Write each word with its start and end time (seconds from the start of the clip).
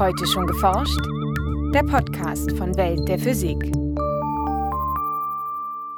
Heute 0.00 0.26
schon 0.26 0.46
geforscht? 0.46 0.98
Der 1.74 1.82
Podcast 1.82 2.52
von 2.56 2.74
Welt 2.78 3.06
der 3.06 3.18
Physik. 3.18 3.70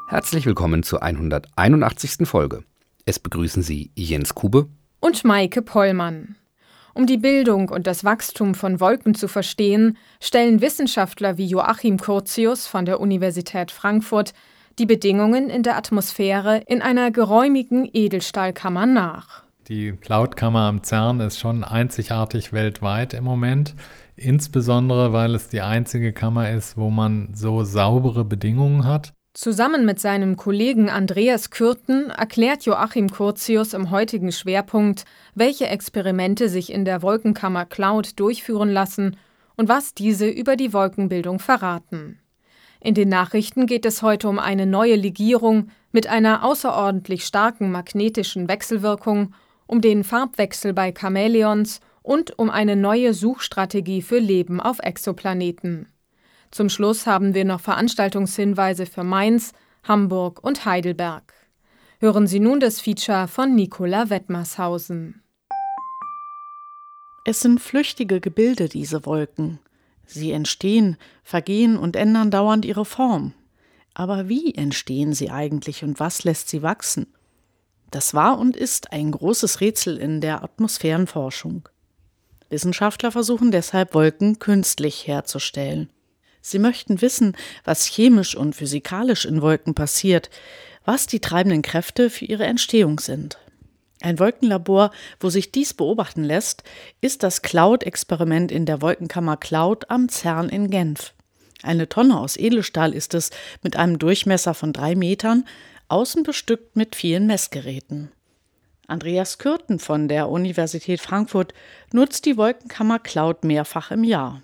Herzlich 0.09 0.45
willkommen 0.45 0.83
zur 0.83 1.05
181. 1.05 2.27
Folge. 2.27 2.65
Es 3.05 3.21
begrüßen 3.21 3.63
Sie 3.63 3.93
Jens 3.95 4.35
Kube 4.35 4.67
und 4.99 5.23
Maike 5.23 5.63
Pollmann. 5.63 6.35
Um 6.95 7.07
die 7.07 7.17
Bildung 7.17 7.69
und 7.69 7.87
das 7.87 8.03
Wachstum 8.03 8.57
von 8.57 8.81
Wolken 8.81 9.15
zu 9.15 9.29
verstehen, 9.29 9.97
stellen 10.21 10.61
Wissenschaftler 10.61 11.39
wie 11.39 11.47
Joachim 11.47 11.97
Curtius 11.97 12.67
von 12.67 12.85
der 12.85 12.99
Universität 12.99 13.71
Frankfurt 13.71 14.33
die 14.81 14.87
Bedingungen 14.87 15.49
in 15.49 15.63
der 15.63 15.77
Atmosphäre 15.77 16.65
in 16.67 16.83
einer 16.83 17.13
geräumigen 17.13 17.89
Edelstahlkammer 17.93 18.85
nach. 18.85 19.45
Die 19.69 19.93
Cloudkammer 19.93 20.63
am 20.63 20.83
CERN 20.83 21.21
ist 21.21 21.39
schon 21.39 21.63
einzigartig 21.63 22.53
weltweit 22.53 23.15
im 23.15 23.23
Moment, 23.23 23.77
insbesondere 24.17 25.13
weil 25.13 25.35
es 25.35 25.49
die 25.49 25.61
einzige 25.61 26.13
Kammer 26.13 26.51
ist, 26.51 26.77
wo 26.77 26.91
man 26.91 27.35
so 27.35 27.65
saubere 27.65 28.25
Bedingungen 28.25 28.85
hat. 28.85 29.13
Zusammen 29.35 29.87
mit 29.87 29.99
seinem 29.99 30.37
Kollegen 30.37 30.91
Andreas 30.91 31.51
Kürten 31.51 32.11
erklärt 32.11 32.67
Joachim 32.67 33.11
Curtius 33.11 33.73
im 33.73 33.91
heutigen 33.91 34.31
Schwerpunkt, 34.31 35.07
welche 35.35 35.69
Experimente 35.69 36.51
sich 36.51 36.71
in 36.71 36.85
der 36.85 37.01
Wolkenkammer 37.01 37.65
Cloud 37.65 38.21
durchführen 38.21 38.69
lassen 38.69 39.17
und 39.57 39.71
was 39.71 39.95
diese 39.95 40.29
über 40.29 40.57
die 40.57 40.75
Wolkenbildung 40.75 41.39
verraten. 41.39 42.19
In 42.81 42.95
den 42.95 43.09
Nachrichten 43.09 43.67
geht 43.67 43.87
es 43.87 44.03
heute 44.03 44.29
um 44.29 44.39
eine 44.39 44.67
neue 44.67 44.97
Legierung 44.97 45.69
mit 45.93 46.09
einer 46.09 46.45
außerordentlich 46.45 47.25
starken 47.25 47.71
magnetischen 47.71 48.49
Wechselwirkung, 48.49 49.35
um 49.67 49.81
den 49.81 50.05
Farbwechsel 50.05 50.75
bei 50.75 50.93
Chamäleons 50.93 51.81
und 52.03 52.39
um 52.39 52.51
eine 52.51 52.77
neue 52.77 53.15
Suchstrategie 53.15 54.03
für 54.03 54.19
Leben 54.19 54.61
auf 54.61 54.79
Exoplaneten. 54.81 55.87
Zum 56.51 56.69
Schluss 56.69 57.07
haben 57.07 57.35
wir 57.35 57.45
noch 57.45 57.61
Veranstaltungshinweise 57.61 58.87
für 58.87 59.05
Mainz, 59.05 59.53
Hamburg 59.85 60.45
und 60.45 60.65
Heidelberg. 60.65 61.33
Hören 61.99 62.27
Sie 62.27 62.41
nun 62.41 62.61
das 62.61 62.81
Feature 62.81 63.29
von 63.29 63.55
Nicola 63.55 64.11
Wettmarshausen. 64.11 65.23
Es 67.25 67.41
sind 67.41 67.61
flüchtige 67.61 68.21
Gebilde, 68.21 68.69
diese 68.69 69.07
Wolken. 69.07 69.61
Sie 70.05 70.33
entstehen, 70.33 70.97
vergehen 71.23 71.77
und 71.77 71.95
ändern 71.95 72.31
dauernd 72.31 72.65
ihre 72.65 72.85
Form. 72.85 73.33
Aber 73.95 74.29
wie 74.29 74.55
entstehen 74.55 75.13
sie 75.13 75.31
eigentlich 75.31 75.85
und 75.85 76.01
was 76.01 76.25
lässt 76.25 76.49
sie 76.49 76.63
wachsen? 76.63 77.07
Das 77.91 78.15
war 78.15 78.39
und 78.39 78.57
ist 78.57 78.93
ein 78.93 79.11
großes 79.11 79.61
Rätsel 79.61 79.99
in 79.99 80.21
der 80.21 80.43
Atmosphärenforschung. 80.43 81.69
Wissenschaftler 82.53 83.11
versuchen 83.11 83.51
deshalb 83.51 83.95
Wolken 83.95 84.39
künstlich 84.39 85.09
herzustellen. 85.09 85.91
Sie 86.41 86.59
möchten 86.59 87.01
wissen, 87.01 87.37
was 87.65 87.87
chemisch 87.87 88.37
und 88.37 88.55
physikalisch 88.55 89.25
in 89.25 89.43
Wolken 89.43 89.75
passiert, 89.75 90.31
was 90.85 91.07
die 91.07 91.21
treibenden 91.21 91.63
Kräfte 91.63 92.11
für 92.11 92.25
ihre 92.25 92.45
Entstehung 92.45 93.01
sind. 93.01 93.39
Ein 94.01 94.19
Wolkenlabor, 94.19 94.91
wo 95.21 95.31
sich 95.31 95.53
dies 95.53 95.75
beobachten 95.75 96.25
lässt, 96.25 96.65
ist 97.01 97.23
das 97.23 97.43
Cloud-Experiment 97.43 98.51
in 98.51 98.67
der 98.67 98.83
Wolkenkammer 98.83 99.37
Cloud 99.37 99.91
am 99.91 100.09
CERN 100.09 100.49
in 100.49 100.71
Genf. 100.71 101.15
Eine 101.63 101.89
Tonne 101.89 102.19
aus 102.19 102.37
Edelstahl 102.37 102.93
ist 102.93 103.15
es 103.15 103.31
mit 103.63 103.77
einem 103.77 104.01
Durchmesser 104.01 104.55
von 104.55 104.73
drei 104.73 104.97
Metern, 104.97 105.45
außen 105.87 106.25
bestückt 106.25 106.75
mit 106.75 106.97
vielen 106.97 107.27
Messgeräten. 107.29 108.11
Andreas 108.93 109.39
Kürten 109.39 109.79
von 109.79 110.07
der 110.07 110.29
Universität 110.29 111.01
Frankfurt 111.01 111.55
nutzt 111.95 112.27
die 112.27 112.37
Wolkenkammer 112.37 112.99
Cloud 112.99 113.43
mehrfach 113.43 113.91
im 113.91 114.05
Jahr. 114.05 114.43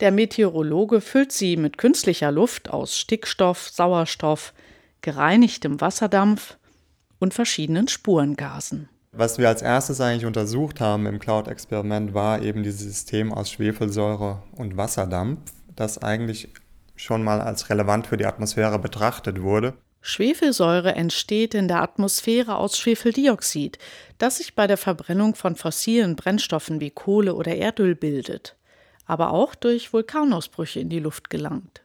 Der 0.00 0.10
Meteorologe 0.10 1.00
füllt 1.00 1.30
sie 1.30 1.56
mit 1.56 1.78
künstlicher 1.78 2.32
Luft 2.32 2.68
aus 2.68 2.98
Stickstoff, 2.98 3.68
Sauerstoff, 3.68 4.54
gereinigtem 5.02 5.80
Wasserdampf 5.80 6.58
und 7.20 7.32
verschiedenen 7.32 7.86
Spurengasen. 7.86 8.88
Was 9.12 9.38
wir 9.38 9.46
als 9.46 9.62
erstes 9.62 10.00
eigentlich 10.00 10.26
untersucht 10.26 10.80
haben 10.80 11.06
im 11.06 11.20
Cloud-Experiment 11.20 12.12
war 12.12 12.42
eben 12.42 12.64
dieses 12.64 12.80
System 12.80 13.32
aus 13.32 13.52
Schwefelsäure 13.52 14.42
und 14.56 14.76
Wasserdampf, 14.76 15.52
das 15.76 16.02
eigentlich 16.02 16.52
schon 16.96 17.22
mal 17.22 17.40
als 17.40 17.70
relevant 17.70 18.08
für 18.08 18.16
die 18.16 18.26
Atmosphäre 18.26 18.80
betrachtet 18.80 19.42
wurde. 19.42 19.74
Schwefelsäure 20.06 20.94
entsteht 20.94 21.54
in 21.54 21.68
der 21.68 21.82
Atmosphäre 21.82 22.56
aus 22.56 22.78
Schwefeldioxid, 22.78 23.78
das 24.18 24.38
sich 24.38 24.54
bei 24.54 24.66
der 24.66 24.76
Verbrennung 24.76 25.34
von 25.34 25.56
fossilen 25.56 26.16
Brennstoffen 26.16 26.80
wie 26.80 26.90
Kohle 26.90 27.34
oder 27.34 27.56
Erdöl 27.56 27.94
bildet 27.94 28.56
aber 29.06 29.32
auch 29.32 29.54
durch 29.54 29.92
Vulkanausbrüche 29.92 30.80
in 30.80 30.88
die 30.88 30.98
Luft 30.98 31.30
gelangt. 31.30 31.82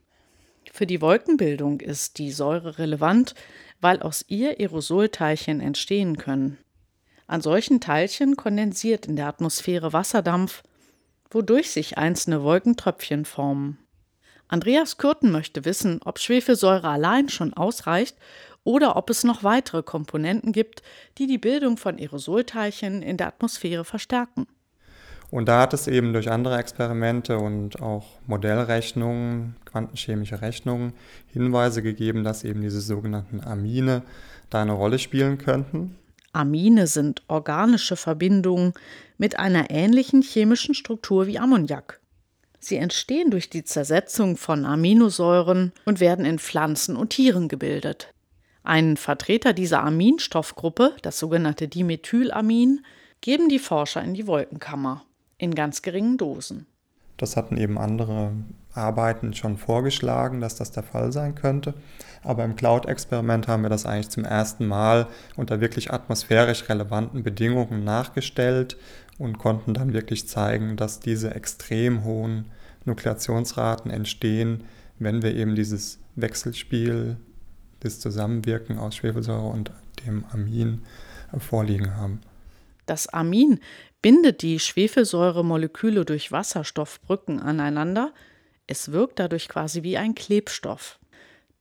Für 0.72 0.86
die 0.86 1.02
Wolkenbildung 1.02 1.80
ist 1.80 2.18
die 2.18 2.32
Säure 2.32 2.78
relevant, 2.78 3.36
weil 3.80 4.02
aus 4.02 4.26
ihr 4.28 4.60
Aerosolteilchen 4.60 5.60
entstehen 5.60 6.18
können. 6.18 6.58
An 7.28 7.42
solchen 7.42 7.80
Teilchen 7.80 8.36
kondensiert 8.36 9.06
in 9.06 9.16
der 9.16 9.28
Atmosphäre 9.28 9.94
Wasserdampf, 9.94 10.64
wodurch 11.30 11.72
sich 11.72 11.98
einzelne 11.98 12.44
Wolkentröpfchen 12.44 13.26
formen. 13.26 13.80
Andreas 14.52 14.98
Kürten 14.98 15.32
möchte 15.32 15.64
wissen, 15.64 16.02
ob 16.04 16.20
Schwefelsäure 16.20 16.90
allein 16.90 17.30
schon 17.30 17.54
ausreicht 17.54 18.18
oder 18.66 18.98
ob 18.98 19.10
es 19.10 19.24
noch 19.24 19.46
weitere 19.46 19.82
Komponenten 19.82 20.52
gibt, 20.52 20.84
die 21.18 21.26
die 21.26 21.38
Bildung 21.38 21.78
von 21.78 21.98
Aerosolteilchen 21.98 23.02
in 23.02 23.16
der 23.16 23.28
Atmosphäre 23.28 23.86
verstärken. 23.86 24.48
Und 25.30 25.48
da 25.48 25.62
hat 25.62 25.74
es 25.74 25.88
eben 25.88 26.12
durch 26.12 26.30
andere 26.30 26.58
Experimente 26.58 27.38
und 27.38 27.82
auch 27.82 28.20
Modellrechnungen, 28.28 29.56
quantenchemische 29.64 30.42
Rechnungen, 30.42 30.92
Hinweise 31.28 31.82
gegeben, 31.82 32.26
dass 32.26 32.44
eben 32.44 32.60
diese 32.60 32.82
sogenannten 32.82 33.40
Amine 33.40 34.02
da 34.50 34.62
eine 34.62 34.74
Rolle 34.74 35.00
spielen 35.00 35.38
könnten. 35.38 35.96
Amine 36.34 36.88
sind 36.88 37.24
organische 37.30 37.96
Verbindungen 37.96 38.74
mit 39.18 39.40
einer 39.40 39.70
ähnlichen 39.70 40.22
chemischen 40.22 40.76
Struktur 40.76 41.26
wie 41.28 41.40
Ammoniak. 41.40 42.01
Sie 42.64 42.78
entstehen 42.78 43.32
durch 43.32 43.50
die 43.50 43.64
Zersetzung 43.64 44.38
von 44.38 44.66
Aminosäuren 44.66 45.74
und 45.84 46.00
werden 46.00 46.26
in 46.26 46.38
Pflanzen 46.38 46.96
und 46.96 47.10
Tieren 47.10 47.48
gebildet. 47.48 48.14
Ein 48.64 48.98
Vertreter 48.98 49.54
dieser 49.54 49.84
Aminstoffgruppe, 49.84 50.96
das 51.02 51.18
sogenannte 51.18 51.68
Dimethylamin, 51.68 52.86
geben 53.20 53.50
die 53.50 53.58
Forscher 53.58 54.04
in 54.04 54.14
die 54.14 54.28
Wolkenkammer 54.28 55.04
in 55.40 55.56
ganz 55.56 55.82
geringen 55.82 56.20
Dosen. 56.20 56.68
Das 57.22 57.38
hatten 57.38 57.56
eben 57.56 57.78
andere 57.78 58.32
Arbeiten 58.74 59.36
schon 59.36 59.58
vorgeschlagen, 59.58 60.42
dass 60.42 60.56
das 60.56 60.72
der 60.72 60.82
Fall 60.82 61.12
sein 61.12 61.36
könnte. 61.36 61.76
Aber 62.24 62.44
im 62.44 62.56
Cloud-Experiment 62.56 63.48
haben 63.48 63.62
wir 63.62 63.70
das 63.70 63.86
eigentlich 63.86 64.10
zum 64.10 64.26
ersten 64.26 64.66
Mal 64.66 65.06
unter 65.36 65.62
wirklich 65.62 65.94
atmosphärisch 65.94 66.68
relevanten 66.68 67.22
Bedingungen 67.22 67.84
nachgestellt 67.84 68.76
und 69.20 69.38
konnten 69.38 69.76
dann 69.76 69.94
wirklich 69.94 70.28
zeigen, 70.28 70.78
dass 70.78 71.00
diese 71.00 71.36
extrem 71.36 72.04
hohen 72.04 72.46
Nukleationsraten 72.86 73.92
entstehen, 73.92 74.64
wenn 74.98 75.22
wir 75.22 75.36
eben 75.36 75.54
dieses 75.54 76.00
Wechselspiel, 76.16 77.18
das 77.82 78.00
Zusammenwirken 78.00 78.80
aus 78.80 78.96
Schwefelsäure 78.96 79.46
und 79.46 79.72
dem 80.08 80.26
Amin 80.32 80.82
vorliegen 81.38 81.96
haben. 81.98 82.22
Das 82.86 83.08
Amin 83.08 83.60
bindet 84.02 84.42
die 84.42 84.60
Schwefelsäuremoleküle 84.60 86.06
durch 86.06 86.32
Wasserstoffbrücken 86.32 87.40
aneinander. 87.40 88.14
Es 88.68 88.92
wirkt 88.92 89.20
dadurch 89.20 89.48
quasi 89.50 89.84
wie 89.84 89.98
ein 89.98 90.16
Klebstoff. 90.16 91.00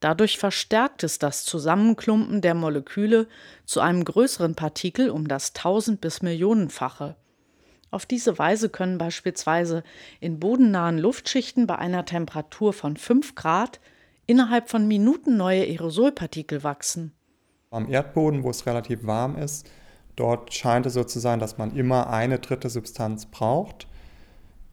Dadurch 0.00 0.38
verstärkt 0.38 1.04
es 1.04 1.18
das 1.18 1.44
Zusammenklumpen 1.44 2.40
der 2.40 2.54
Moleküle 2.54 3.28
zu 3.66 3.80
einem 3.80 4.04
größeren 4.04 4.54
Partikel 4.54 5.10
um 5.10 5.28
das 5.28 5.52
tausend- 5.52 6.00
bis 6.00 6.22
millionenfache. 6.22 7.16
Auf 7.90 8.06
diese 8.06 8.38
Weise 8.38 8.70
können 8.70 8.98
beispielsweise 8.98 9.82
in 10.20 10.40
bodennahen 10.40 10.98
Luftschichten 10.98 11.66
bei 11.66 11.76
einer 11.76 12.04
Temperatur 12.04 12.72
von 12.72 12.96
5 12.96 13.34
Grad 13.34 13.80
innerhalb 14.26 14.70
von 14.70 14.86
Minuten 14.86 15.36
neue 15.36 15.62
Aerosolpartikel 15.64 16.62
wachsen. 16.62 17.12
Am 17.70 17.90
Erdboden, 17.90 18.42
wo 18.42 18.50
es 18.50 18.64
relativ 18.64 19.04
warm 19.04 19.36
ist, 19.36 19.68
Dort 20.16 20.52
scheint 20.52 20.86
es 20.86 20.94
so 20.94 21.04
zu 21.04 21.18
sein, 21.18 21.38
dass 21.38 21.58
man 21.58 21.74
immer 21.76 22.10
eine 22.10 22.38
dritte 22.38 22.68
Substanz 22.68 23.26
braucht. 23.26 23.86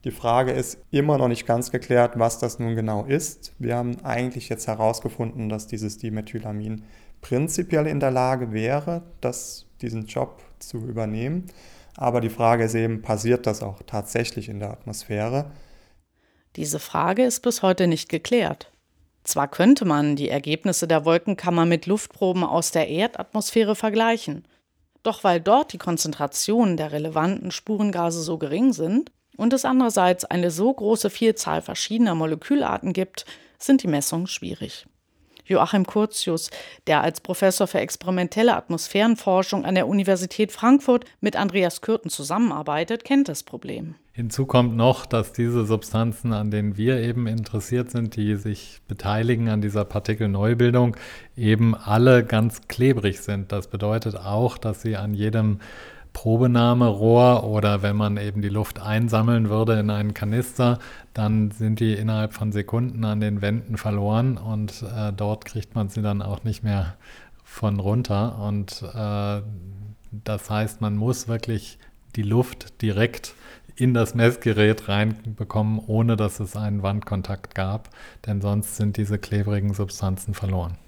Die 0.03 0.11
Frage 0.11 0.51
ist 0.51 0.79
immer 0.91 1.17
noch 1.17 1.27
nicht 1.27 1.45
ganz 1.45 1.71
geklärt, 1.71 2.17
was 2.17 2.39
das 2.39 2.59
nun 2.59 2.75
genau 2.75 3.05
ist. 3.05 3.53
Wir 3.59 3.75
haben 3.75 4.03
eigentlich 4.03 4.49
jetzt 4.49 4.67
herausgefunden, 4.67 5.49
dass 5.49 5.67
dieses 5.67 5.97
Dimethylamin 5.97 6.83
prinzipiell 7.21 7.87
in 7.87 7.99
der 7.99 8.11
Lage 8.11 8.51
wäre, 8.51 9.03
das, 9.21 9.65
diesen 9.81 10.05
Job 10.05 10.43
zu 10.59 10.77
übernehmen. 10.77 11.45
Aber 11.95 12.21
die 12.21 12.29
Frage 12.29 12.63
ist 12.63 12.75
eben, 12.75 13.01
passiert 13.01 13.47
das 13.47 13.63
auch 13.63 13.81
tatsächlich 13.85 14.49
in 14.49 14.59
der 14.59 14.71
Atmosphäre? 14.71 15.51
Diese 16.55 16.79
Frage 16.79 17.23
ist 17.23 17.41
bis 17.41 17.61
heute 17.61 17.87
nicht 17.87 18.07
geklärt. 18.07 18.71
Zwar 19.23 19.49
könnte 19.49 19.83
man 19.83 20.15
die 20.15 20.29
Ergebnisse 20.29 20.87
der 20.87 21.03
Wolkenkammer 21.03 21.65
mit 21.65 21.85
Luftproben 21.85 22.43
aus 22.43 22.71
der 22.71 22.87
Erdatmosphäre 22.87 23.75
vergleichen, 23.75 24.47
doch 25.07 25.23
weil 25.23 25.39
dort 25.41 25.73
die 25.73 25.77
Konzentrationen 25.77 26.77
der 26.77 26.91
relevanten 26.91 27.51
Spurengase 27.51 28.21
so 28.21 28.37
gering 28.37 28.73
sind, 28.73 29.11
und 29.37 29.53
es 29.53 29.65
andererseits 29.65 30.25
eine 30.25 30.51
so 30.51 30.73
große 30.73 31.09
Vielzahl 31.09 31.61
verschiedener 31.61 32.15
Molekülarten 32.15 32.91
gibt, 32.91 33.25
sind 33.59 33.83
die 33.83 33.87
Messungen 33.87 34.27
schwierig. 34.27 34.87
Joachim 35.47 35.85
Curtius, 35.85 36.49
der 36.87 37.01
als 37.01 37.21
Professor 37.21 37.67
für 37.67 37.79
experimentelle 37.79 38.55
Atmosphärenforschung 38.55 39.65
an 39.65 39.75
der 39.75 39.87
Universität 39.87 40.51
Frankfurt 40.51 41.05
mit 41.21 41.35
Andreas 41.35 41.81
Kürten 41.81 42.09
zusammenarbeitet, 42.09 43.03
kennt 43.03 43.29
das 43.29 43.43
Problem. 43.43 43.95
Hinzu 44.17 44.47
kommt 44.47 44.75
noch, 44.75 45.05
dass 45.05 45.31
diese 45.31 45.63
Substanzen, 45.65 46.33
an 46.33 46.49
denen 46.49 46.75
wir 46.75 46.97
eben 47.01 47.27
interessiert 47.27 47.91
sind, 47.91 48.15
die 48.15 48.35
sich 48.35 48.81
beteiligen 48.87 49.47
an 49.49 49.61
dieser 49.61 49.85
Partikelneubildung, 49.85 50.97
eben 51.35 51.75
alle 51.75 52.25
ganz 52.25 52.67
klebrig 52.67 53.19
sind. 53.19 53.51
Das 53.51 53.67
bedeutet 53.67 54.15
auch, 54.15 54.57
dass 54.57 54.81
sie 54.81 54.97
an 54.97 55.13
jedem 55.13 55.59
Probenahmerohr 56.17 57.43
oder 57.43 57.83
wenn 57.83 57.95
man 57.95 58.17
eben 58.17 58.41
die 58.41 58.49
Luft 58.49 58.81
einsammeln 58.81 59.49
würde 59.49 59.79
in 59.79 59.91
einen 59.91 60.15
Kanister, 60.15 60.79
dann 61.13 61.51
sind 61.51 61.79
die 61.79 61.93
innerhalb 61.93 62.33
von 62.33 62.51
Sekunden 62.51 63.05
an 63.05 63.19
den 63.19 63.43
Wänden 63.43 63.77
verloren 63.77 64.35
und 64.37 64.81
äh, 64.81 65.13
dort 65.13 65.45
kriegt 65.45 65.75
man 65.75 65.89
sie 65.89 66.01
dann 66.01 66.23
auch 66.23 66.43
nicht 66.43 66.63
mehr 66.63 66.95
von 67.43 67.79
runter. 67.79 68.39
Und 68.39 68.81
äh, 68.95 69.41
das 70.11 70.49
heißt, 70.49 70.81
man 70.81 70.95
muss 70.95 71.27
wirklich 71.27 71.77
die 72.15 72.23
Luft 72.23 72.81
direkt 72.81 73.35
in 73.75 73.93
das 73.93 74.15
Messgerät 74.15 74.89
reinbekommen, 74.89 75.79
ohne 75.85 76.17
dass 76.17 76.39
es 76.39 76.55
einen 76.55 76.81
Wandkontakt 76.81 77.53
gab, 77.53 77.89
denn 78.25 78.41
sonst 78.41 78.75
sind 78.75 78.97
diese 78.97 79.19
klebrigen 79.19 79.75
Substanzen 79.75 80.33
verloren. 80.33 80.79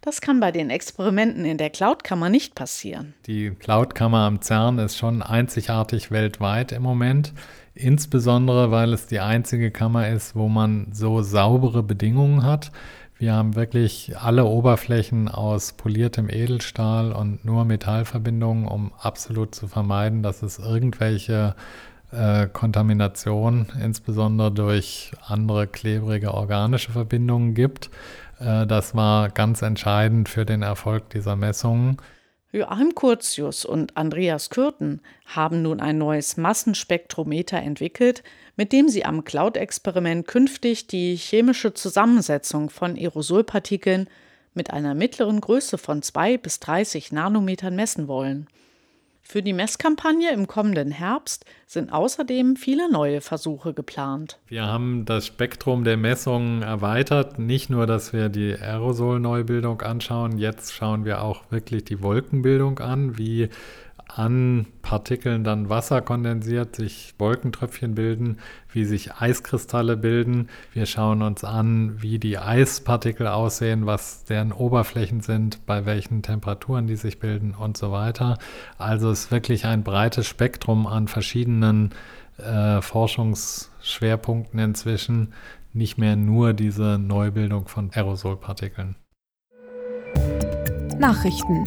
Das 0.00 0.20
kann 0.20 0.40
bei 0.40 0.52
den 0.52 0.70
Experimenten 0.70 1.44
in 1.44 1.58
der 1.58 1.70
Cloud-Kammer 1.70 2.28
nicht 2.28 2.54
passieren. 2.54 3.14
Die 3.26 3.50
Cloud-Kammer 3.50 4.18
am 4.18 4.40
CERN 4.40 4.78
ist 4.78 4.96
schon 4.96 5.22
einzigartig 5.22 6.10
weltweit 6.10 6.72
im 6.72 6.82
Moment, 6.82 7.32
insbesondere 7.74 8.70
weil 8.70 8.92
es 8.92 9.06
die 9.06 9.20
einzige 9.20 9.70
Kammer 9.70 10.08
ist, 10.08 10.36
wo 10.36 10.48
man 10.48 10.88
so 10.92 11.22
saubere 11.22 11.82
Bedingungen 11.82 12.44
hat. 12.44 12.70
Wir 13.18 13.32
haben 13.32 13.56
wirklich 13.56 14.16
alle 14.18 14.44
Oberflächen 14.44 15.28
aus 15.28 15.72
poliertem 15.72 16.28
Edelstahl 16.28 17.12
und 17.12 17.44
nur 17.46 17.64
Metallverbindungen, 17.64 18.68
um 18.68 18.92
absolut 18.98 19.54
zu 19.54 19.68
vermeiden, 19.68 20.22
dass 20.22 20.42
es 20.42 20.58
irgendwelche 20.58 21.56
äh, 22.12 22.46
Kontamination, 22.52 23.66
insbesondere 23.82 24.52
durch 24.52 25.12
andere 25.26 25.66
klebrige 25.66 26.34
organische 26.34 26.92
Verbindungen 26.92 27.54
gibt. 27.54 27.90
Äh, 28.38 28.66
das 28.66 28.94
war 28.94 29.30
ganz 29.30 29.62
entscheidend 29.62 30.28
für 30.28 30.44
den 30.44 30.62
Erfolg 30.62 31.10
dieser 31.10 31.36
Messungen. 31.36 31.98
Joachim 32.52 32.94
Curtius 32.94 33.64
und 33.64 33.96
Andreas 33.96 34.50
Kürten 34.50 35.02
haben 35.26 35.62
nun 35.62 35.80
ein 35.80 35.98
neues 35.98 36.36
Massenspektrometer 36.36 37.58
entwickelt, 37.58 38.22
mit 38.56 38.72
dem 38.72 38.88
sie 38.88 39.04
am 39.04 39.24
Cloud-Experiment 39.24 40.26
künftig 40.26 40.86
die 40.86 41.16
chemische 41.16 41.74
Zusammensetzung 41.74 42.70
von 42.70 42.96
Aerosolpartikeln 42.96 44.08
mit 44.54 44.70
einer 44.70 44.94
mittleren 44.94 45.40
Größe 45.40 45.76
von 45.76 46.02
2 46.02 46.38
bis 46.38 46.60
30 46.60 47.12
Nanometern 47.12 47.76
messen 47.76 48.08
wollen. 48.08 48.46
Für 49.28 49.42
die 49.42 49.52
Messkampagne 49.52 50.32
im 50.32 50.46
kommenden 50.46 50.92
Herbst 50.92 51.44
sind 51.66 51.92
außerdem 51.92 52.54
viele 52.54 52.88
neue 52.88 53.20
Versuche 53.20 53.74
geplant. 53.74 54.38
Wir 54.46 54.66
haben 54.66 55.04
das 55.04 55.26
Spektrum 55.26 55.82
der 55.82 55.96
Messungen 55.96 56.62
erweitert. 56.62 57.36
Nicht 57.36 57.68
nur, 57.68 57.88
dass 57.88 58.12
wir 58.12 58.28
die 58.28 58.54
Aerosolneubildung 58.54 59.82
anschauen, 59.82 60.38
jetzt 60.38 60.74
schauen 60.74 61.04
wir 61.04 61.22
auch 61.22 61.42
wirklich 61.50 61.82
die 61.82 62.02
Wolkenbildung 62.02 62.78
an, 62.78 63.18
wie 63.18 63.48
an 64.08 64.66
Partikeln 64.82 65.44
dann 65.44 65.68
Wasser 65.68 66.00
kondensiert, 66.00 66.76
sich 66.76 67.14
Wolkentröpfchen 67.18 67.94
bilden, 67.94 68.38
wie 68.72 68.84
sich 68.84 69.14
Eiskristalle 69.14 69.96
bilden. 69.96 70.48
Wir 70.72 70.86
schauen 70.86 71.22
uns 71.22 71.44
an, 71.44 72.00
wie 72.00 72.18
die 72.18 72.38
Eispartikel 72.38 73.26
aussehen, 73.26 73.86
was 73.86 74.24
deren 74.24 74.52
Oberflächen 74.52 75.20
sind, 75.20 75.66
bei 75.66 75.86
welchen 75.86 76.22
Temperaturen 76.22 76.86
die 76.86 76.96
sich 76.96 77.18
bilden 77.18 77.54
und 77.54 77.76
so 77.76 77.90
weiter. 77.90 78.38
Also 78.78 79.10
es 79.10 79.24
ist 79.24 79.30
wirklich 79.30 79.66
ein 79.66 79.82
breites 79.82 80.26
Spektrum 80.26 80.86
an 80.86 81.08
verschiedenen 81.08 81.90
äh, 82.38 82.80
Forschungsschwerpunkten 82.80 84.60
inzwischen, 84.60 85.32
nicht 85.72 85.98
mehr 85.98 86.16
nur 86.16 86.54
diese 86.54 86.98
Neubildung 86.98 87.68
von 87.68 87.90
Aerosolpartikeln. 87.92 88.96
Nachrichten 90.98 91.66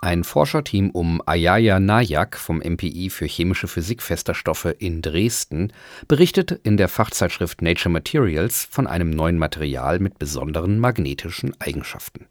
ein 0.00 0.24
Forscherteam 0.24 0.90
um 0.90 1.22
Ayaya 1.26 1.78
Nayak 1.78 2.36
vom 2.36 2.58
MPI 2.58 3.10
für 3.10 3.26
chemische 3.26 3.68
Physik 3.68 4.02
fester 4.02 4.34
Stoffe 4.34 4.70
in 4.70 5.02
Dresden 5.02 5.72
berichtet 6.08 6.52
in 6.62 6.76
der 6.76 6.88
Fachzeitschrift 6.88 7.60
Nature 7.60 7.92
Materials 7.92 8.66
von 8.70 8.86
einem 8.86 9.10
neuen 9.10 9.36
Material 9.36 9.98
mit 9.98 10.18
besonderen 10.18 10.78
magnetischen 10.78 11.54
Eigenschaften. 11.60 12.26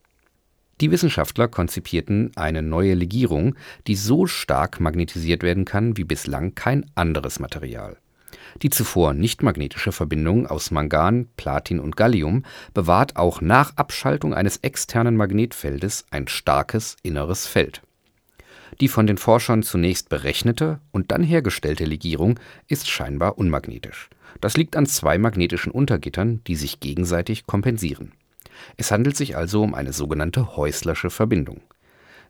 Die 0.82 0.92
Wissenschaftler 0.92 1.48
konzipierten 1.48 2.32
eine 2.36 2.64
neue 2.64 2.94
Legierung, 2.94 3.56
die 3.86 3.96
so 3.96 4.26
stark 4.26 4.80
magnetisiert 4.80 5.44
werden 5.44 5.66
kann 5.66 5.98
wie 5.98 6.06
bislang 6.06 6.56
kein 6.56 6.90
anderes 6.96 7.40
Material 7.40 7.98
die 8.62 8.70
zuvor 8.70 9.14
nicht-magnetische 9.14 9.92
Verbindung 9.92 10.48
aus 10.48 10.72
Mangan, 10.72 11.28
Platin 11.38 11.80
und 11.80 11.96
Gallium 11.96 12.44
bewahrt 12.74 13.16
auch 13.16 13.42
nach 13.42 13.76
Abschaltung 13.78 14.34
eines 14.34 14.58
externen 14.58 15.16
Magnetfeldes 15.16 16.06
ein 16.12 16.28
starkes 16.28 16.98
inneres 17.04 17.48
Feld. 17.48 17.82
Die 18.80 18.88
von 18.88 19.08
den 19.08 19.18
Forschern 19.18 19.64
zunächst 19.64 20.10
berechnete 20.10 20.80
und 20.92 21.12
dann 21.12 21.24
hergestellte 21.24 21.86
Legierung 21.86 22.40
ist 22.68 22.88
scheinbar 22.88 23.38
unmagnetisch. 23.38 24.10
Das 24.42 24.58
liegt 24.58 24.76
an 24.76 24.86
zwei 24.86 25.18
magnetischen 25.18 25.72
Untergittern, 25.72 26.42
die 26.46 26.56
sich 26.56 26.80
gegenseitig 26.80 27.46
kompensieren. 27.46 28.14
Es 28.78 28.92
handelt 28.92 29.18
sich 29.18 29.36
also 29.36 29.64
um 29.64 29.74
eine 29.74 29.94
sogenannte 29.94 30.56
Häuslersche 30.56 31.10
Verbindung 31.10 31.62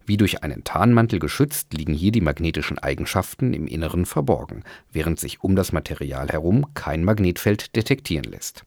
wie 0.10 0.18
durch 0.18 0.44
einen 0.44 0.64
Tarnmantel 0.64 1.20
geschützt 1.20 1.74
liegen 1.74 1.94
hier 1.94 2.12
die 2.12 2.20
magnetischen 2.20 2.80
Eigenschaften 2.80 3.54
im 3.54 3.68
Inneren 3.68 4.06
verborgen, 4.08 4.64
während 4.92 5.20
sich 5.20 5.44
um 5.44 5.56
das 5.56 5.72
Material 5.72 6.28
herum 6.28 6.66
kein 6.74 7.04
Magnetfeld 7.04 7.76
detektieren 7.76 8.26
lässt. 8.26 8.64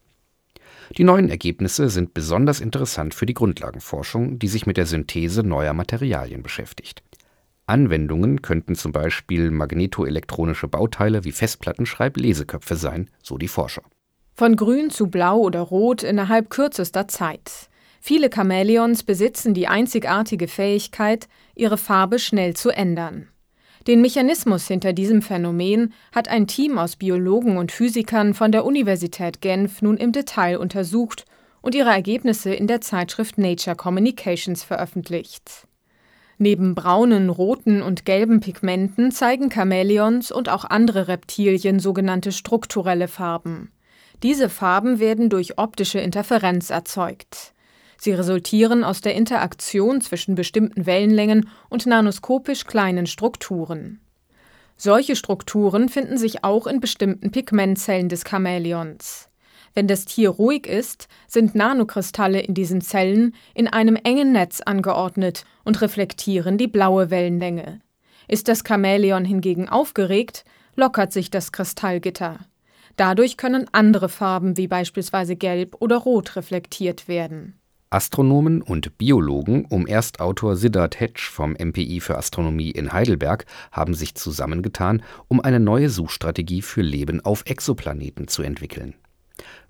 Die 0.97 1.05
neuen 1.05 1.29
Ergebnisse 1.29 1.89
sind 1.89 2.15
besonders 2.15 2.61
interessant 2.61 3.13
für 3.15 3.27
die 3.27 3.35
Grundlagenforschung, 3.35 4.39
die 4.39 4.49
sich 4.49 4.67
mit 4.67 4.77
der 4.77 4.87
Synthese 4.87 5.43
neuer 5.43 5.73
Materialien 5.73 6.43
beschäftigt. 6.43 7.03
Anwendungen 7.67 8.43
könnten 8.43 8.77
zum 8.77 8.93
Beispiel 8.93 9.51
magnetoelektronische 9.51 10.69
Bauteile 10.69 11.25
wie 11.25 11.33
Festplattenschreib-Leseköpfe 11.33 12.77
sein, 12.77 13.11
so 13.23 13.37
die 13.37 13.49
Forscher. 13.49 13.83
Von 14.35 14.55
grün 14.55 14.91
zu 14.91 15.09
blau 15.09 15.39
oder 15.39 15.61
rot 15.61 16.03
innerhalb 16.05 16.51
kürzester 16.51 17.09
Zeit. 17.09 17.69
Viele 18.05 18.31
Chamäleons 18.35 19.05
besitzen 19.05 19.55
die 19.55 19.69
einzigartige 19.69 20.49
Fähigkeit, 20.49 21.29
ihre 21.55 21.79
Farbe 21.79 22.19
schnell 22.19 22.55
zu 22.57 22.71
ändern. 22.71 23.29
Den 23.87 24.01
Mechanismus 24.01 24.67
hinter 24.67 24.93
diesem 24.93 25.23
Phänomen 25.23 25.95
hat 26.11 26.27
ein 26.27 26.49
Team 26.49 26.79
aus 26.79 26.97
Biologen 26.97 27.59
und 27.59 27.71
Physikern 27.71 28.35
von 28.35 28.51
der 28.51 28.65
Universität 28.65 29.41
Genf 29.41 29.83
nun 29.83 29.99
im 29.99 30.11
Detail 30.11 30.59
untersucht 30.59 31.27
und 31.61 31.77
ihre 31.77 31.91
Ergebnisse 31.91 32.53
in 32.53 32.67
der 32.67 32.81
Zeitschrift 32.81 33.39
Nature 33.39 33.77
Communications 33.77 34.65
veröffentlicht. 34.65 35.69
Neben 36.39 36.75
braunen, 36.75 37.31
roten 37.31 37.83
und 37.83 38.05
gelben 38.05 38.41
Pigmenten 38.41 39.13
zeigen 39.13 39.49
Chamäleons 39.49 40.33
und 40.33 40.49
auch 40.49 40.65
andere 40.65 41.07
Reptilien 41.07 41.79
sogenannte 41.79 42.33
strukturelle 42.33 43.07
Farben. 43.07 43.71
Diese 44.25 44.49
Farben 44.49 44.99
werden 44.99 45.31
durch 45.31 45.57
optische 45.59 46.01
Interferenz 46.01 46.71
erzeugt. 46.71 47.52
Sie 48.05 48.11
resultieren 48.11 48.83
aus 48.83 49.01
der 49.01 49.15
Interaktion 49.15 50.01
zwischen 50.01 50.35
bestimmten 50.35 50.87
Wellenlängen 50.87 51.49
und 51.69 51.87
nanoskopisch 51.87 52.65
kleinen 52.65 53.07
Strukturen. 53.07 54.01
Solche 54.77 55.15
Strukturen 55.15 55.89
finden 55.89 56.19
sich 56.19 56.43
auch 56.43 56.67
in 56.67 56.81
bestimmten 56.81 57.31
Pigmentzellen 57.31 58.09
des 58.09 58.25
Chamäleons. 58.29 59.29
Wenn 59.73 59.87
das 59.87 60.05
Tier 60.05 60.31
ruhig 60.31 60.67
ist, 60.67 61.07
sind 61.29 61.55
Nanokristalle 61.55 62.41
in 62.41 62.55
diesen 62.55 62.81
Zellen 62.81 63.37
in 63.55 63.69
einem 63.69 63.95
engen 63.95 64.33
Netz 64.33 64.61
angeordnet 64.63 65.45
und 65.63 65.81
reflektieren 65.81 66.59
die 66.59 66.67
blaue 66.67 67.09
Wellenlänge. 67.09 67.83
Ist 68.27 68.49
das 68.49 68.65
Chamäleon 68.67 69.25
hingegen 69.25 69.69
aufgeregt, 69.69 70.45
lockert 70.75 71.13
sich 71.13 71.31
das 71.31 71.53
Kristallgitter. 71.53 72.41
Dadurch 72.97 73.37
können 73.37 73.69
andere 73.71 74.09
Farben 74.09 74.57
wie 74.57 74.67
beispielsweise 74.67 75.37
Gelb 75.37 75.77
oder 75.79 75.99
Rot 75.99 76.35
reflektiert 76.35 77.07
werden. 77.07 77.61
Astronomen 77.93 78.63
und 78.63 78.97
Biologen 78.97 79.67
um 79.67 79.87
Erstautor 79.87 80.57
Siddharth 80.57 80.99
Hetsch 80.99 81.29
vom 81.29 81.53
MPI 81.53 82.01
für 82.01 82.17
Astronomie 82.17 82.71
in 82.71 82.93
Heidelberg 82.93 83.45
haben 83.71 83.93
sich 83.93 84.15
zusammengetan, 84.15 85.03
um 85.29 85.41
eine 85.41 85.61
neue 85.61 85.91
Suchstrategie 85.91 86.63
für 86.63 86.83
Leben 86.83 87.21
auf 87.21 87.43
Exoplaneten 87.45 88.29
zu 88.29 88.43
entwickeln. 88.43 88.95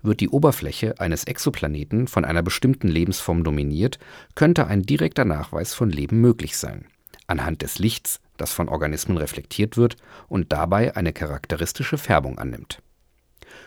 Wird 0.01 0.21
die 0.21 0.29
Oberfläche 0.29 0.99
eines 0.99 1.25
Exoplaneten 1.25 2.07
von 2.07 2.23
einer 2.23 2.43
bestimmten 2.43 2.87
Lebensform 2.87 3.43
dominiert, 3.43 3.99
könnte 4.35 4.67
ein 4.67 4.83
direkter 4.83 5.25
Nachweis 5.25 5.73
von 5.73 5.89
Leben 5.89 6.21
möglich 6.21 6.57
sein. 6.57 6.85
Anhand 7.27 7.61
des 7.61 7.79
Lichts 7.79 8.21
das 8.37 8.51
von 8.51 8.69
Organismen 8.69 9.17
reflektiert 9.17 9.77
wird 9.77 9.97
und 10.27 10.51
dabei 10.51 10.95
eine 10.95 11.13
charakteristische 11.13 11.97
Färbung 11.97 12.39
annimmt. 12.39 12.81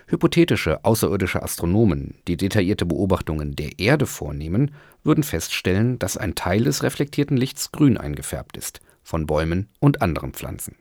Hypothetische 0.09 0.85
außerirdische 0.85 1.43
Astronomen, 1.43 2.15
die 2.29 2.37
detaillierte 2.37 2.87
Beobachtungen 2.87 3.57
der 3.57 3.81
Erde 3.81 4.07
vornehmen, 4.07 4.71
würden 5.03 5.25
feststellen, 5.25 5.99
dass 5.99 6.17
ein 6.17 6.37
Teil 6.37 6.63
des 6.63 6.85
reflektierten 6.85 7.37
Lichts 7.37 7.73
grün 7.73 7.97
eingefärbt 7.97 8.57
ist, 8.57 8.81
von 9.03 9.27
Bäumen 9.27 9.69
und 9.81 10.03
anderen 10.03 10.33
Pflanzen. 10.33 10.77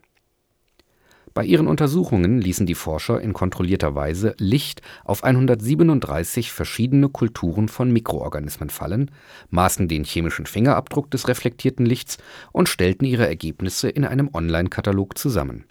Bei 1.33 1.43
ihren 1.43 1.65
Untersuchungen 1.65 2.39
ließen 2.39 2.67
die 2.67 2.75
Forscher 2.75 3.19
in 3.19 3.33
kontrollierter 3.33 3.95
Weise 3.95 4.35
Licht 4.37 4.83
auf 5.03 5.23
137 5.23 6.51
verschiedene 6.51 7.09
Kulturen 7.09 7.67
von 7.67 7.91
Mikroorganismen 7.91 8.69
fallen, 8.69 9.09
maßen 9.49 9.87
den 9.87 10.03
chemischen 10.03 10.45
Fingerabdruck 10.45 11.09
des 11.09 11.27
reflektierten 11.27 11.85
Lichts 11.85 12.19
und 12.51 12.69
stellten 12.69 13.05
ihre 13.05 13.27
Ergebnisse 13.27 13.89
in 13.89 14.05
einem 14.05 14.29
Online-Katalog 14.33 15.17
zusammen 15.17 15.65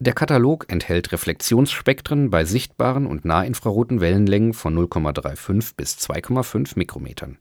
der 0.00 0.12
Katalog 0.12 0.66
enthält 0.68 1.12
Reflexionsspektren 1.12 2.28
bei 2.28 2.44
sichtbaren 2.44 3.06
und 3.06 3.24
nahinfraroten 3.24 4.00
Wellenlängen 4.00 4.52
von 4.52 4.76
0,35 4.76 5.74
bis 5.76 5.96
2,5 5.98 6.72
Mikrometern. 6.76 7.38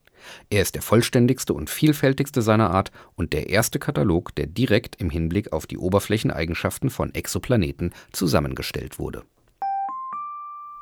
Er 0.50 0.62
ist 0.62 0.76
der 0.76 0.82
vollständigste 0.82 1.54
und 1.54 1.70
vielfältigste 1.70 2.42
seiner 2.42 2.70
Art 2.70 2.92
und 3.16 3.34
der 3.34 3.50
erste 3.50 3.80
Katalog, 3.80 4.34
der 4.36 4.48
direkt 4.48 4.96
im 5.02 5.10
Hinblick 5.10 5.52
auf 5.52 5.68
die 5.68 5.78
Oberflächeneigenschaften 5.78 6.90
von 6.90 7.14
Exoplaneten 7.14 7.92
zusammengestellt 8.12 9.00
wurde. 9.00 9.24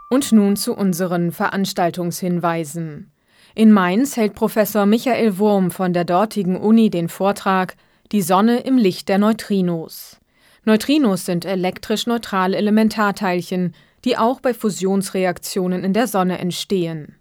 Und 0.09 0.31
nun 0.31 0.57
zu 0.57 0.75
unseren 0.75 1.31
Veranstaltungshinweisen. 1.31 3.11
In 3.55 3.71
Mainz 3.71 4.17
hält 4.17 4.33
Professor 4.33 4.85
Michael 4.85 5.37
Wurm 5.37 5.71
von 5.71 5.93
der 5.93 6.05
dortigen 6.05 6.57
Uni 6.57 6.89
den 6.89 7.09
Vortrag 7.09 7.75
Die 8.11 8.21
Sonne 8.21 8.59
im 8.59 8.77
Licht 8.77 9.09
der 9.09 9.17
Neutrinos. 9.17 10.20
Neutrinos 10.63 11.25
sind 11.25 11.43
elektrisch 11.43 12.05
neutrale 12.05 12.55
Elementarteilchen, 12.55 13.73
die 14.05 14.17
auch 14.17 14.41
bei 14.41 14.53
Fusionsreaktionen 14.53 15.83
in 15.83 15.93
der 15.93 16.07
Sonne 16.07 16.37
entstehen. 16.37 17.15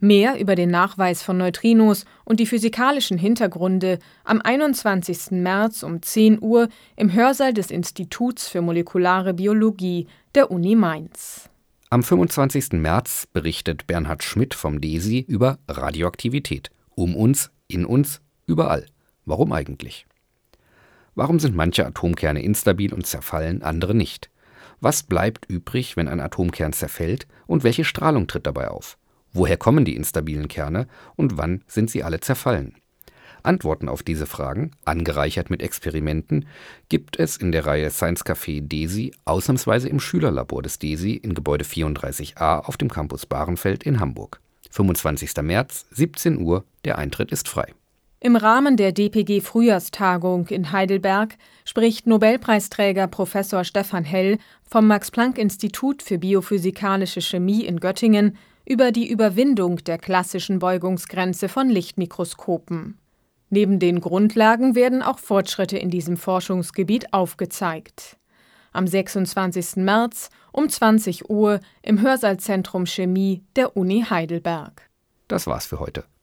Mehr 0.00 0.38
über 0.38 0.54
den 0.54 0.70
Nachweis 0.70 1.22
von 1.22 1.36
Neutrinos 1.36 2.06
und 2.24 2.40
die 2.40 2.46
physikalischen 2.46 3.18
Hintergründe 3.18 3.98
am 4.24 4.40
21. 4.40 5.32
März 5.32 5.82
um 5.82 6.00
10 6.00 6.40
Uhr 6.40 6.68
im 6.96 7.12
Hörsaal 7.12 7.52
des 7.52 7.70
Instituts 7.70 8.48
für 8.48 8.62
molekulare 8.62 9.34
Biologie 9.34 10.06
der 10.34 10.50
Uni 10.50 10.74
Mainz. 10.74 11.50
Am 11.90 12.02
25. 12.02 12.72
März 12.72 13.26
berichtet 13.32 13.86
Bernhard 13.86 14.22
Schmidt 14.22 14.54
vom 14.54 14.80
DESI 14.80 15.24
über 15.26 15.58
Radioaktivität. 15.68 16.70
Um 16.94 17.16
uns, 17.16 17.50
in 17.66 17.84
uns, 17.84 18.20
überall. 18.46 18.86
Warum 19.24 19.52
eigentlich? 19.52 20.06
Warum 21.18 21.40
sind 21.40 21.56
manche 21.56 21.84
Atomkerne 21.84 22.44
instabil 22.44 22.94
und 22.94 23.04
zerfallen, 23.04 23.62
andere 23.62 23.92
nicht? 23.92 24.30
Was 24.80 25.02
bleibt 25.02 25.46
übrig, 25.46 25.96
wenn 25.96 26.06
ein 26.06 26.20
Atomkern 26.20 26.72
zerfällt 26.72 27.26
und 27.48 27.64
welche 27.64 27.82
Strahlung 27.82 28.28
tritt 28.28 28.46
dabei 28.46 28.68
auf? 28.68 28.98
Woher 29.32 29.56
kommen 29.56 29.84
die 29.84 29.96
instabilen 29.96 30.46
Kerne 30.46 30.86
und 31.16 31.36
wann 31.36 31.64
sind 31.66 31.90
sie 31.90 32.04
alle 32.04 32.20
zerfallen? 32.20 32.76
Antworten 33.42 33.88
auf 33.88 34.04
diese 34.04 34.26
Fragen, 34.26 34.70
angereichert 34.84 35.50
mit 35.50 35.60
Experimenten, 35.60 36.46
gibt 36.88 37.18
es 37.18 37.36
in 37.36 37.50
der 37.50 37.66
Reihe 37.66 37.90
Science 37.90 38.24
Café 38.24 38.60
DESI 38.60 39.12
ausnahmsweise 39.24 39.88
im 39.88 39.98
Schülerlabor 39.98 40.62
des 40.62 40.78
DESI 40.78 41.14
in 41.14 41.34
Gebäude 41.34 41.64
34a 41.64 42.60
auf 42.60 42.76
dem 42.76 42.90
Campus 42.90 43.26
Bahrenfeld 43.26 43.82
in 43.82 43.98
Hamburg. 43.98 44.40
25. 44.70 45.34
März, 45.42 45.86
17 45.90 46.38
Uhr, 46.38 46.62
der 46.84 46.96
Eintritt 46.96 47.32
ist 47.32 47.48
frei. 47.48 47.74
Im 48.20 48.34
Rahmen 48.34 48.76
der 48.76 48.90
DPG 48.90 49.40
Frühjahrstagung 49.40 50.48
in 50.48 50.72
Heidelberg 50.72 51.36
spricht 51.64 52.08
Nobelpreisträger 52.08 53.06
Professor 53.06 53.62
Stefan 53.62 54.02
Hell 54.02 54.38
vom 54.68 54.88
Max-Planck-Institut 54.88 56.02
für 56.02 56.18
biophysikalische 56.18 57.20
Chemie 57.20 57.64
in 57.64 57.78
Göttingen 57.78 58.36
über 58.64 58.90
die 58.90 59.08
Überwindung 59.08 59.76
der 59.84 59.98
klassischen 59.98 60.58
Beugungsgrenze 60.58 61.48
von 61.48 61.70
Lichtmikroskopen. 61.70 62.98
Neben 63.50 63.78
den 63.78 64.00
Grundlagen 64.00 64.74
werden 64.74 65.00
auch 65.00 65.20
Fortschritte 65.20 65.78
in 65.78 65.88
diesem 65.88 66.16
Forschungsgebiet 66.16 67.12
aufgezeigt. 67.14 68.16
Am 68.72 68.88
26. 68.88 69.76
März 69.76 70.30
um 70.50 70.68
20 70.68 71.30
Uhr 71.30 71.60
im 71.82 72.00
Hörsaalzentrum 72.00 72.84
Chemie 72.84 73.44
der 73.54 73.76
Uni 73.76 74.04
Heidelberg. 74.10 74.90
Das 75.28 75.46
war's 75.46 75.66
für 75.66 75.78
heute. 75.78 76.04